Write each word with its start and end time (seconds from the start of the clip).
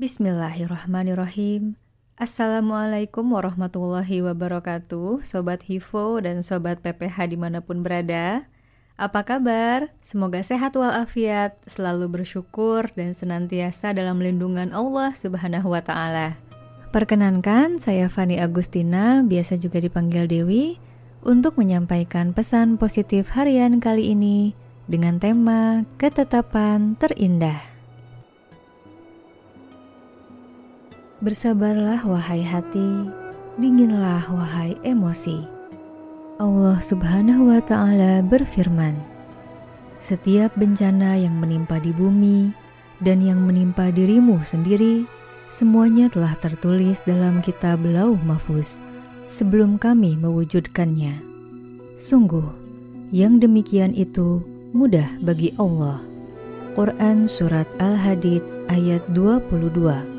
Bismillahirrahmanirrahim. 0.00 1.76
Assalamualaikum 2.16 3.28
warahmatullahi 3.28 4.24
wabarakatuh, 4.24 5.20
Sobat 5.20 5.68
Hivo 5.68 6.16
dan 6.16 6.40
Sobat 6.40 6.80
PPH 6.80 7.28
di 7.28 7.36
mana 7.36 7.60
pun 7.60 7.84
berada. 7.84 8.48
Apa 8.96 9.20
kabar? 9.20 9.92
Semoga 10.00 10.40
sehat 10.40 10.72
walafiat, 10.80 11.60
selalu 11.68 12.08
bersyukur 12.08 12.88
dan 12.96 13.12
senantiasa 13.12 13.92
dalam 13.92 14.16
lindungan 14.16 14.72
Allah 14.72 15.12
Subhanahu 15.12 15.76
wa 15.76 15.84
Ta'ala. 15.84 16.40
Perkenankan, 16.88 17.76
saya 17.76 18.08
Fani 18.08 18.40
Agustina, 18.40 19.20
biasa 19.20 19.60
juga 19.60 19.76
dipanggil 19.76 20.24
Dewi, 20.24 20.80
untuk 21.20 21.60
menyampaikan 21.60 22.32
pesan 22.32 22.80
positif 22.80 23.36
harian 23.36 23.76
kali 23.76 24.16
ini 24.16 24.56
dengan 24.88 25.20
tema 25.20 25.84
ketetapan 26.00 26.96
terindah. 26.96 27.71
Bersabarlah 31.22 32.02
wahai 32.02 32.42
hati, 32.42 33.06
dinginlah 33.54 34.26
wahai 34.26 34.74
emosi. 34.82 35.46
Allah 36.42 36.82
Subhanahu 36.82 37.46
wa 37.46 37.62
taala 37.62 38.26
berfirman, 38.26 38.98
"Setiap 40.02 40.50
bencana 40.58 41.14
yang 41.14 41.38
menimpa 41.38 41.78
di 41.78 41.94
bumi 41.94 42.50
dan 42.98 43.22
yang 43.22 43.38
menimpa 43.46 43.94
dirimu 43.94 44.42
sendiri, 44.42 45.06
semuanya 45.46 46.10
telah 46.10 46.34
tertulis 46.42 46.98
dalam 47.06 47.38
kitab 47.38 47.86
Lauh 47.86 48.18
Mahfuz 48.26 48.82
sebelum 49.30 49.78
kami 49.78 50.18
mewujudkannya. 50.18 51.22
Sungguh, 51.94 52.50
yang 53.14 53.38
demikian 53.38 53.94
itu 53.94 54.42
mudah 54.74 55.06
bagi 55.22 55.54
Allah." 55.54 56.02
Quran 56.74 57.30
Surat 57.30 57.70
Al-Hadid 57.78 58.42
ayat 58.66 59.06
22 59.14 60.11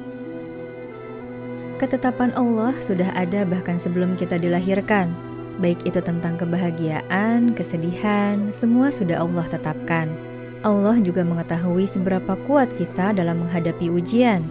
Ketetapan 1.84 2.32
Allah 2.40 2.72
sudah 2.80 3.12
ada 3.12 3.44
bahkan 3.44 3.76
sebelum 3.76 4.16
kita 4.16 4.40
dilahirkan. 4.40 5.12
Baik 5.60 5.84
itu 5.84 6.00
tentang 6.00 6.40
kebahagiaan, 6.40 7.52
kesedihan, 7.52 8.56
semua 8.56 8.88
sudah 8.88 9.20
Allah 9.20 9.44
tetapkan. 9.52 10.08
Allah 10.64 10.96
juga 11.04 11.28
mengetahui 11.28 11.84
seberapa 11.84 12.40
kuat 12.48 12.72
kita 12.80 13.12
dalam 13.12 13.44
menghadapi 13.44 13.92
ujian. 13.92 14.48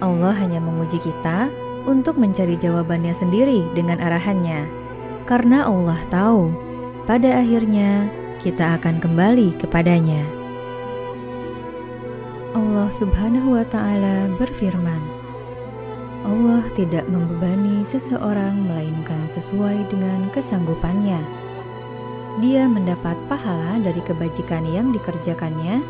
Allah 0.00 0.32
hanya 0.40 0.56
menguji 0.56 1.04
kita 1.04 1.52
untuk 1.84 2.16
mencari 2.16 2.56
jawabannya 2.56 3.12
sendiri 3.12 3.68
dengan 3.76 4.00
arahannya. 4.00 4.64
Karena 5.28 5.68
Allah 5.68 6.00
tahu, 6.08 6.48
pada 7.04 7.44
akhirnya 7.44 8.08
kita 8.40 8.80
akan 8.80 9.04
kembali 9.04 9.52
kepadanya. 9.60 10.24
Allah 12.56 12.88
Subhanahu 12.88 13.52
wa 13.52 13.68
Ta'ala 13.68 14.32
berfirman, 14.40 15.23
Allah 16.24 16.64
tidak 16.72 17.04
membebani 17.06 17.84
seseorang 17.84 18.56
melainkan 18.64 19.28
sesuai 19.28 19.84
dengan 19.92 20.32
kesanggupannya. 20.32 21.20
Dia 22.40 22.64
mendapat 22.64 23.14
pahala 23.28 23.76
dari 23.78 24.00
kebajikan 24.00 24.64
yang 24.64 24.88
dikerjakannya, 24.90 25.84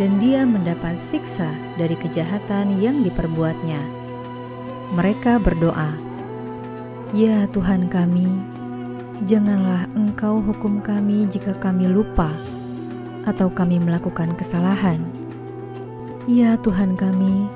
dan 0.00 0.10
dia 0.16 0.48
mendapat 0.48 0.96
siksa 0.96 1.52
dari 1.76 1.92
kejahatan 1.92 2.80
yang 2.80 3.04
diperbuatnya. 3.04 3.78
Mereka 4.96 5.44
berdoa, 5.44 5.92
"Ya 7.12 7.44
Tuhan 7.52 7.92
kami, 7.92 8.32
janganlah 9.28 9.86
Engkau 9.94 10.40
hukum 10.42 10.80
kami 10.80 11.28
jika 11.28 11.54
kami 11.60 11.86
lupa 11.86 12.32
atau 13.22 13.52
kami 13.52 13.78
melakukan 13.78 14.34
kesalahan. 14.34 14.98
Ya 16.26 16.54
Tuhan 16.58 16.94
kami, 16.98 17.46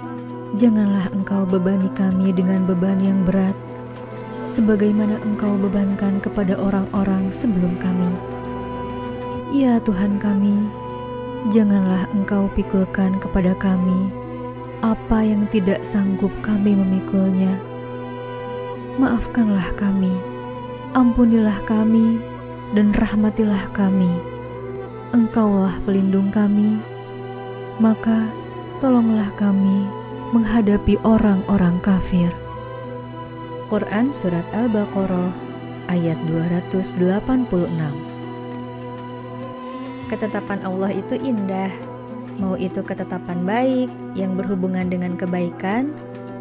Janganlah 0.57 1.13
engkau 1.13 1.45
bebani 1.45 1.93
kami 1.93 2.33
dengan 2.33 2.65
beban 2.65 2.97
yang 2.97 3.29
berat, 3.29 3.53
sebagaimana 4.49 5.21
engkau 5.21 5.53
bebankan 5.61 6.17
kepada 6.17 6.57
orang-orang 6.57 7.29
sebelum 7.29 7.77
kami. 7.77 8.09
Ya 9.53 9.77
Tuhan 9.85 10.17
kami, 10.17 10.57
janganlah 11.53 12.09
engkau 12.17 12.49
pikulkan 12.57 13.21
kepada 13.21 13.53
kami 13.61 14.09
apa 14.81 15.29
yang 15.29 15.45
tidak 15.53 15.85
sanggup 15.85 16.33
kami 16.41 16.73
memikulnya. 16.73 17.53
Maafkanlah 18.97 19.77
kami, 19.77 20.17
ampunilah 20.97 21.61
kami, 21.69 22.17
dan 22.73 22.97
rahmatilah 22.97 23.77
kami. 23.77 24.09
Engkaulah 25.13 25.77
pelindung 25.85 26.33
kami, 26.33 26.81
maka 27.77 28.25
tolonglah 28.81 29.29
kami 29.37 29.85
menghadapi 30.35 30.99
orang-orang 31.07 31.79
kafir. 31.85 32.31
Quran 33.71 34.11
Surat 34.11 34.47
Al-Baqarah 34.55 35.31
ayat 35.87 36.19
286 36.27 36.99
Ketetapan 40.07 40.63
Allah 40.63 40.91
itu 40.95 41.19
indah, 41.19 41.71
mau 42.39 42.55
itu 42.55 42.79
ketetapan 42.83 43.43
baik 43.43 43.91
yang 44.15 44.39
berhubungan 44.39 44.87
dengan 44.87 45.19
kebaikan 45.19 45.91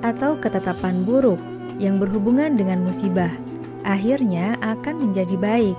atau 0.05 0.37
ketetapan 0.37 1.01
buruk 1.01 1.41
yang 1.81 1.97
berhubungan 1.97 2.53
dengan 2.53 2.85
musibah, 2.85 3.33
akhirnya 3.81 4.53
akan 4.61 5.09
menjadi 5.09 5.33
baik. 5.37 5.77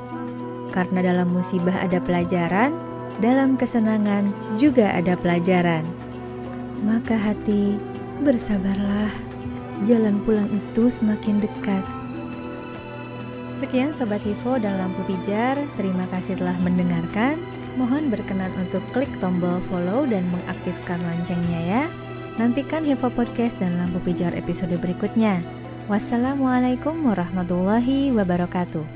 Karena 0.75 1.15
dalam 1.15 1.31
musibah 1.31 1.79
ada 1.79 2.03
pelajaran, 2.03 2.75
dalam 3.23 3.55
kesenangan 3.55 4.35
juga 4.59 4.91
ada 4.93 5.15
pelajaran. 5.15 5.87
Maka 6.83 7.17
hati 7.17 7.96
Bersabarlah, 8.17 9.13
jalan 9.85 10.25
pulang 10.25 10.49
itu 10.49 10.89
semakin 10.89 11.37
dekat. 11.37 11.85
Sekian 13.53 13.93
Sobat 13.93 14.25
Hivo 14.25 14.57
dan 14.57 14.81
Lampu 14.81 15.05
Pijar, 15.05 15.61
terima 15.77 16.09
kasih 16.09 16.41
telah 16.41 16.57
mendengarkan. 16.65 17.37
Mohon 17.77 18.09
berkenan 18.09 18.57
untuk 18.57 18.81
klik 18.97 19.13
tombol 19.21 19.61
follow 19.69 20.09
dan 20.09 20.25
mengaktifkan 20.33 20.97
loncengnya 21.05 21.61
ya. 21.69 21.83
Nantikan 22.41 22.89
Hivo 22.89 23.13
Podcast 23.13 23.61
dan 23.61 23.77
Lampu 23.77 24.01
Pijar 24.01 24.33
episode 24.33 24.81
berikutnya. 24.81 25.45
Wassalamualaikum 25.85 26.97
warahmatullahi 27.05 28.17
wabarakatuh. 28.17 28.96